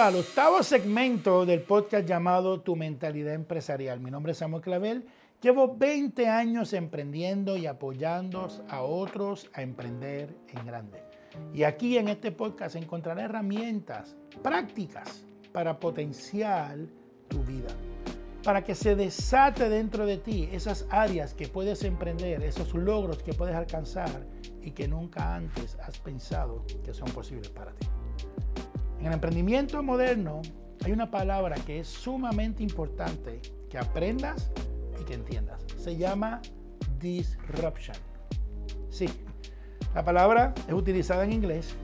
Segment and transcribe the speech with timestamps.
[0.00, 4.00] al octavo segmento del podcast llamado Tu Mentalidad Empresarial.
[4.00, 5.06] Mi nombre es Samuel Clavel.
[5.42, 11.02] Llevo 20 años emprendiendo y apoyando a otros a emprender en grande.
[11.52, 16.78] Y aquí en este podcast encontrarás herramientas prácticas para potenciar
[17.28, 17.68] tu vida.
[18.44, 23.34] Para que se desate dentro de ti esas áreas que puedes emprender, esos logros que
[23.34, 24.26] puedes alcanzar
[24.62, 27.86] y que nunca antes has pensado que son posibles para ti.
[29.02, 30.42] En el emprendimiento moderno
[30.84, 34.52] hay una palabra que es sumamente importante que aprendas
[35.00, 35.60] y que entiendas.
[35.76, 36.40] Se llama
[37.00, 37.96] disruption.
[38.90, 39.08] Sí,
[39.92, 41.74] la palabra es utilizada en inglés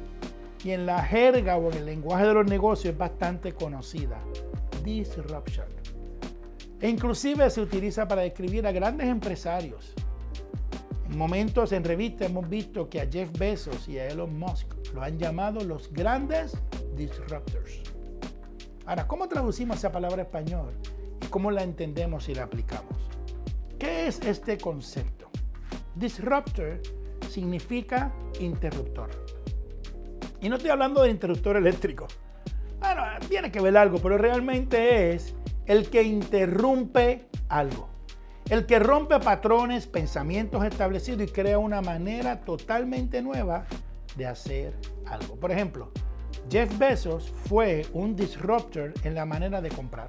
[0.63, 4.21] y en la jerga o en el lenguaje de los negocios es bastante conocida.
[4.85, 5.67] Disruption.
[6.81, 9.93] E inclusive se utiliza para describir a grandes empresarios.
[11.11, 15.03] En momentos en revistas hemos visto que a Jeff Bezos y a Elon Musk lo
[15.03, 16.57] han llamado los grandes
[16.97, 17.83] disruptors.
[18.87, 20.73] Ahora, ¿cómo traducimos esa palabra español
[21.23, 22.97] y cómo la entendemos y la aplicamos?
[23.79, 25.31] ¿Qué es este concepto?
[25.95, 26.81] Disruptor
[27.29, 29.11] significa interruptor.
[30.41, 32.07] Y no estoy hablando de interruptor eléctrico.
[32.81, 35.35] Bueno, tiene que ver algo, pero realmente es
[35.67, 37.89] el que interrumpe algo.
[38.49, 43.67] El que rompe patrones, pensamientos establecidos y crea una manera totalmente nueva
[44.17, 44.75] de hacer
[45.07, 45.37] algo.
[45.37, 45.93] Por ejemplo,
[46.51, 50.07] Jeff Bezos fue un disruptor en la manera de comprar.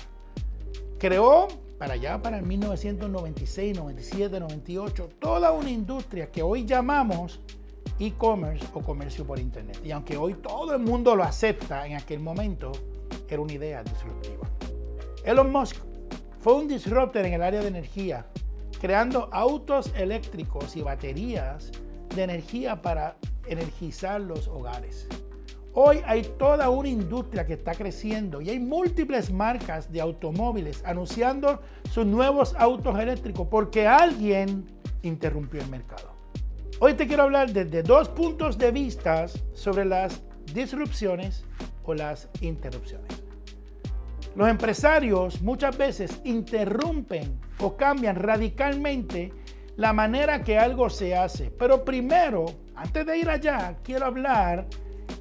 [0.97, 7.41] Creó para allá, para el 1996, 97, 98, toda una industria que hoy llamamos
[7.99, 9.81] e-commerce o comercio por Internet.
[9.83, 12.71] Y aunque hoy todo el mundo lo acepta, en aquel momento
[13.27, 14.49] era una idea disruptiva.
[15.25, 15.75] Elon Musk
[16.39, 18.25] fue un disruptor en el área de energía,
[18.79, 21.69] creando autos eléctricos y baterías
[22.15, 25.07] de energía para energizar los hogares.
[25.73, 31.61] Hoy hay toda una industria que está creciendo y hay múltiples marcas de automóviles anunciando
[31.91, 34.65] sus nuevos autos eléctricos porque alguien
[35.03, 36.09] interrumpió el mercado.
[36.79, 40.21] Hoy te quiero hablar desde dos puntos de vista sobre las
[40.53, 41.45] disrupciones
[41.83, 43.21] o las interrupciones.
[44.35, 49.31] Los empresarios muchas veces interrumpen o cambian radicalmente
[49.75, 51.51] la manera que algo se hace.
[51.51, 54.67] Pero primero, antes de ir allá, quiero hablar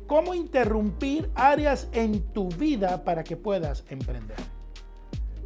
[0.09, 4.39] cómo interrumpir áreas en tu vida para que puedas emprender.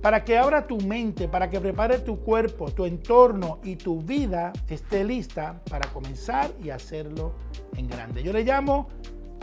[0.00, 4.52] Para que abra tu mente, para que prepare tu cuerpo, tu entorno y tu vida
[4.68, 7.34] esté lista para comenzar y hacerlo
[7.76, 8.22] en grande.
[8.22, 8.88] Yo le llamo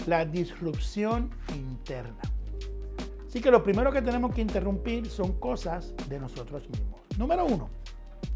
[0.08, 2.22] la disrupción interna.
[3.28, 7.02] Así que lo primero que tenemos que interrumpir son cosas de nosotros mismos.
[7.18, 7.69] Número uno,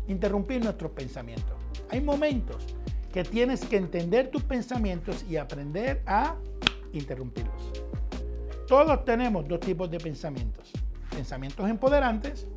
[0.07, 1.55] interrumpir nuestros pensamientos.
[1.89, 2.65] Hay momentos
[3.13, 6.35] que tienes que entender tus pensamientos y aprender a
[6.93, 7.71] interrumpirlos.
[8.67, 10.71] Todos tenemos dos tipos de pensamientos.
[11.09, 12.47] Pensamientos empoderantes,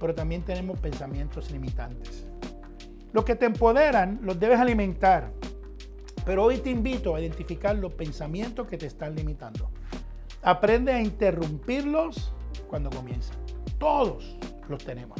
[0.00, 2.26] pero también tenemos pensamientos limitantes.
[3.12, 5.30] Los que te empoderan los debes alimentar,
[6.24, 9.70] pero hoy te invito a identificar los pensamientos que te están limitando.
[10.42, 12.32] Aprende a interrumpirlos
[12.68, 13.36] cuando comienzan.
[13.78, 14.36] Todos
[14.68, 15.18] los tenemos.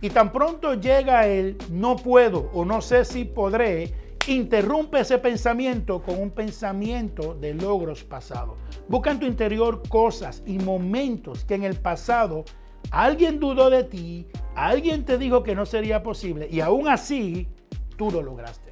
[0.00, 3.94] Y tan pronto llega el no puedo o no sé si podré,
[4.28, 8.56] Interrumpe ese pensamiento con un pensamiento de logros pasados.
[8.88, 12.44] Busca en tu interior cosas y momentos que en el pasado
[12.92, 17.48] alguien dudó de ti, alguien te dijo que no sería posible y aún así
[17.96, 18.70] tú lo lograste.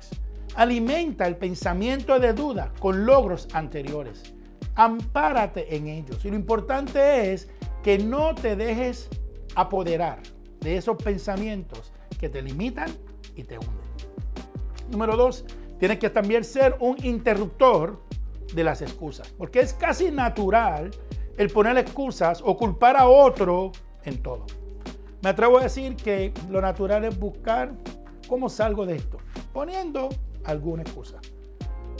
[0.54, 4.34] Alimenta el pensamiento de duda con logros anteriores.
[4.76, 6.24] Ampárate en ellos.
[6.24, 7.48] Y lo importante es
[7.82, 9.08] que no te dejes
[9.56, 10.20] apoderar
[10.60, 12.90] de esos pensamientos que te limitan
[13.34, 13.89] y te hunden.
[14.90, 15.44] Número dos,
[15.78, 18.00] tienes que también ser un interruptor
[18.52, 20.90] de las excusas, porque es casi natural
[21.36, 23.72] el poner excusas o culpar a otro
[24.04, 24.46] en todo.
[25.22, 27.72] Me atrevo a decir que lo natural es buscar
[28.26, 29.18] cómo salgo de esto,
[29.52, 30.08] poniendo
[30.44, 31.18] alguna excusa.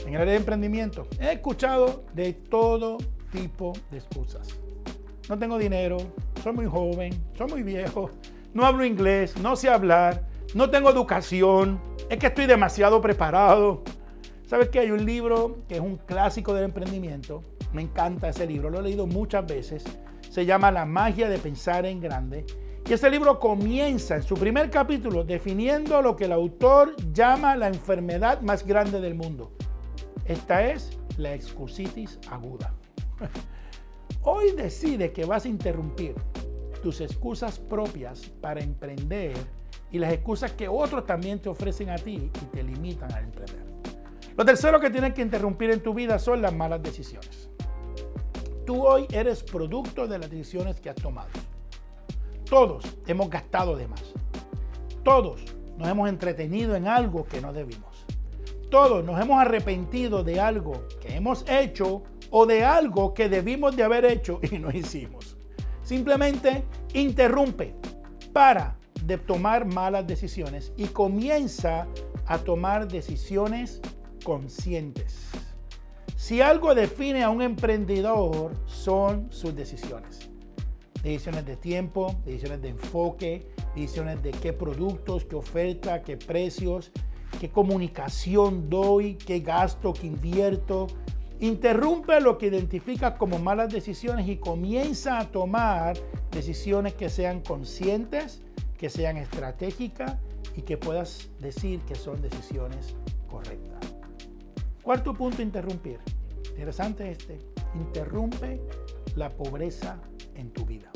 [0.05, 2.97] En el área de emprendimiento he escuchado de todo
[3.31, 4.59] tipo de excusas.
[5.29, 5.97] No tengo dinero,
[6.43, 8.09] soy muy joven, soy muy viejo,
[8.53, 11.79] no hablo inglés, no sé hablar, no tengo educación,
[12.11, 13.83] es que estoy demasiado preparado.
[14.45, 17.41] ¿Sabes que hay un libro que es un clásico del emprendimiento?
[17.71, 19.85] Me encanta ese libro, lo he leído muchas veces.
[20.29, 22.45] Se llama La magia de pensar en grande.
[22.85, 27.69] Y ese libro comienza en su primer capítulo definiendo lo que el autor llama la
[27.69, 29.53] enfermedad más grande del mundo.
[30.25, 32.73] Esta es la excusitis aguda.
[34.23, 36.15] Hoy decide que vas a interrumpir
[36.83, 39.60] tus excusas propias para emprender
[39.91, 43.65] y las excusas que otros también te ofrecen a ti y te limitan a emprender.
[44.37, 47.49] Lo tercero que tienes que interrumpir en tu vida son las malas decisiones.
[48.65, 51.29] Tú hoy eres producto de las decisiones que has tomado.
[52.49, 54.13] Todos hemos gastado de más.
[55.03, 55.41] Todos
[55.77, 58.05] nos hemos entretenido en algo que no debimos.
[58.69, 63.83] Todos nos hemos arrepentido de algo que hemos hecho o de algo que debimos de
[63.83, 65.37] haber hecho y no hicimos.
[65.83, 66.63] Simplemente
[66.93, 67.75] interrumpe,
[68.31, 68.77] para
[69.11, 71.85] de tomar malas decisiones y comienza
[72.25, 73.81] a tomar decisiones
[74.23, 75.29] conscientes.
[76.15, 80.29] Si algo define a un emprendedor son sus decisiones.
[81.03, 86.91] Decisiones de tiempo, decisiones de enfoque, decisiones de qué productos, qué oferta, qué precios,
[87.39, 90.87] qué comunicación doy, qué gasto, qué invierto.
[91.41, 95.97] Interrumpe lo que identifica como malas decisiones y comienza a tomar
[96.29, 98.43] decisiones que sean conscientes,
[98.81, 100.15] que sean estratégicas
[100.55, 102.95] y que puedas decir que son decisiones
[103.29, 103.79] correctas.
[104.81, 105.99] Cuarto punto, interrumpir.
[106.49, 107.37] Interesante este.
[107.75, 108.59] Interrumpe
[109.15, 109.99] la pobreza
[110.33, 110.89] en tu vida.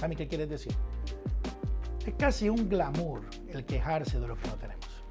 [0.00, 0.74] ¿Saben qué quieres decir?
[2.04, 5.04] Es casi un glamour el quejarse de lo que no tenemos.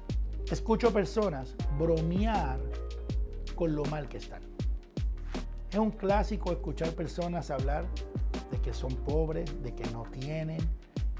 [0.50, 2.60] Escucho personas bromear
[3.54, 4.42] con lo mal que están.
[5.70, 7.86] Es un clásico escuchar personas hablar
[8.64, 10.58] que son pobres, de que no tienen,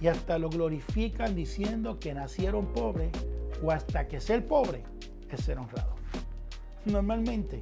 [0.00, 3.12] y hasta lo glorifican diciendo que nacieron pobres
[3.62, 4.82] o hasta que ser pobre
[5.30, 5.94] es ser honrado.
[6.86, 7.60] Normalmente,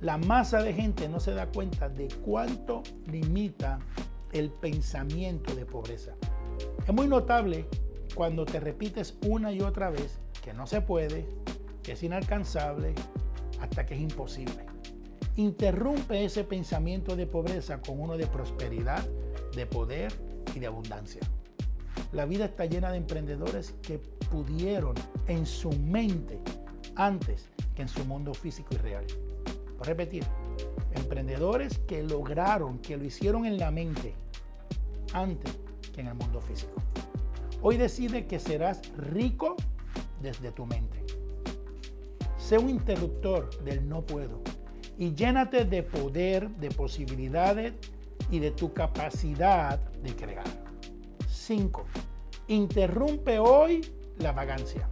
[0.00, 3.78] la masa de gente no se da cuenta de cuánto limita
[4.32, 6.14] el pensamiento de pobreza.
[6.86, 7.66] Es muy notable
[8.14, 11.26] cuando te repites una y otra vez que no se puede,
[11.82, 12.94] que es inalcanzable,
[13.60, 14.64] hasta que es imposible.
[15.38, 19.06] Interrumpe ese pensamiento de pobreza con uno de prosperidad,
[19.54, 20.12] de poder
[20.52, 21.20] y de abundancia.
[22.10, 24.00] La vida está llena de emprendedores que
[24.32, 24.96] pudieron
[25.28, 26.40] en su mente
[26.96, 29.06] antes que en su mundo físico y real.
[29.76, 30.24] Por repetir,
[30.96, 34.14] emprendedores que lograron, que lo hicieron en la mente
[35.12, 35.56] antes
[35.94, 36.82] que en el mundo físico.
[37.62, 39.54] Hoy decide que serás rico
[40.20, 40.98] desde tu mente.
[42.38, 44.47] Sé un interruptor del no puedo
[44.98, 47.72] y llénate de poder, de posibilidades
[48.30, 50.44] y de tu capacidad de crear.
[51.28, 51.86] 5.
[52.48, 53.80] Interrumpe hoy
[54.18, 54.88] la vagancia.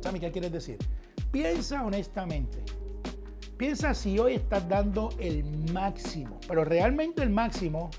[0.00, 0.78] ¿Sabes qué quieres decir?
[1.30, 2.58] Piensa honestamente.
[3.56, 7.90] Piensa si hoy estás dando el máximo, pero realmente el máximo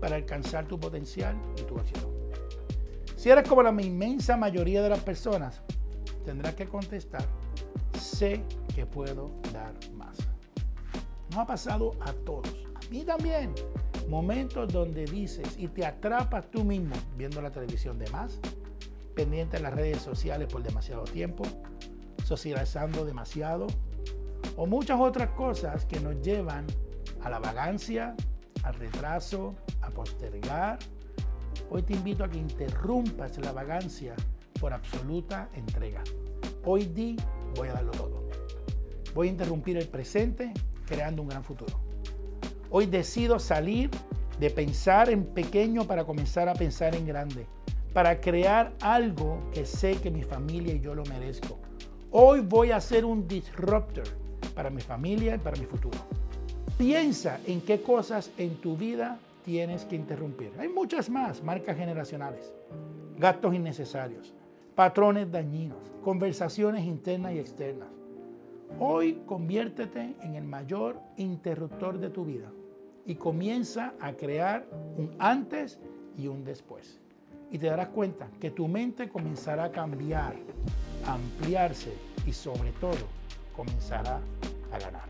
[0.00, 2.12] para alcanzar tu potencial y tu éxito.
[3.16, 5.60] Si eres como la inmensa mayoría de las personas,
[6.24, 7.24] tendrás que contestar,
[7.98, 8.42] sé
[8.78, 10.16] que puedo dar más.
[11.32, 13.52] No ha pasado a todos, a mí también.
[14.08, 18.38] Momentos donde dices y te atrapas tú mismo viendo la televisión de más,
[19.16, 21.42] pendiente en las redes sociales por demasiado tiempo,
[22.24, 23.66] socializando demasiado,
[24.56, 26.64] o muchas otras cosas que nos llevan
[27.24, 28.14] a la vagancia,
[28.62, 30.78] al retraso, a postergar.
[31.68, 34.14] Hoy te invito a que interrumpas la vagancia
[34.60, 36.04] por absoluta entrega.
[36.64, 37.16] Hoy di,
[37.56, 38.17] voy a darlo todo.
[39.14, 40.52] Voy a interrumpir el presente
[40.86, 41.80] creando un gran futuro.
[42.70, 43.90] Hoy decido salir
[44.38, 47.46] de pensar en pequeño para comenzar a pensar en grande,
[47.92, 51.58] para crear algo que sé que mi familia y yo lo merezco.
[52.10, 54.04] Hoy voy a ser un disruptor
[54.54, 55.98] para mi familia y para mi futuro.
[56.76, 60.52] Piensa en qué cosas en tu vida tienes que interrumpir.
[60.58, 62.52] Hay muchas más, marcas generacionales,
[63.16, 64.34] gastos innecesarios,
[64.74, 67.97] patrones dañinos, conversaciones internas y externas.
[68.80, 72.48] Hoy conviértete en el mayor interruptor de tu vida
[73.06, 75.78] y comienza a crear un antes
[76.16, 77.00] y un después.
[77.50, 80.36] Y te darás cuenta que tu mente comenzará a cambiar,
[81.06, 81.92] a ampliarse
[82.26, 83.06] y sobre todo
[83.56, 84.20] comenzará
[84.70, 85.08] a ganar.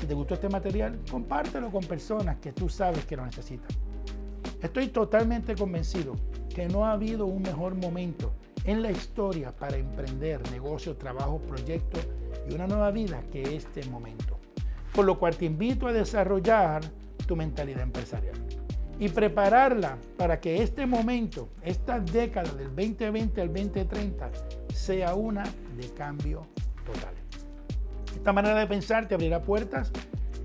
[0.00, 3.68] Si te gustó este material, compártelo con personas que tú sabes que lo necesitan.
[4.62, 6.14] Estoy totalmente convencido
[6.54, 8.32] que no ha habido un mejor momento
[8.64, 12.06] en la historia para emprender negocios, trabajos, proyectos
[12.48, 14.38] y una nueva vida que este momento.
[14.92, 16.82] Por lo cual te invito a desarrollar
[17.26, 18.34] tu mentalidad empresarial
[18.98, 24.30] y prepararla para que este momento, esta década del 2020 al 2030,
[24.74, 25.44] sea una
[25.76, 26.46] de cambio
[26.84, 27.14] total.
[28.14, 29.92] Esta manera de pensar te abrirá puertas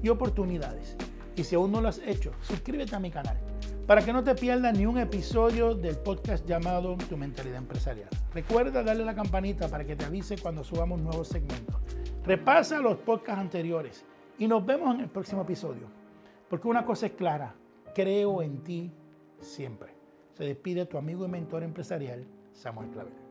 [0.01, 0.95] y oportunidades.
[1.35, 3.44] Y si aún no lo has hecho, suscríbete a mi canal
[3.87, 8.09] para que no te pierdas ni un episodio del podcast llamado Tu Mentalidad Empresarial.
[8.33, 11.75] Recuerda darle la campanita para que te avise cuando subamos nuevos segmentos.
[12.23, 14.05] Repasa los podcasts anteriores
[14.39, 15.87] y nos vemos en el próximo episodio.
[16.49, 17.53] Porque una cosa es clara,
[17.93, 18.91] creo en ti
[19.39, 19.93] siempre.
[20.33, 23.24] Se despide tu amigo y mentor empresarial, Samuel Clavel.